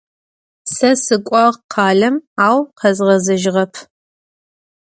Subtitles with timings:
[0.75, 2.15] Se sık'uağ khalem,
[2.47, 3.73] au khezğezejığep.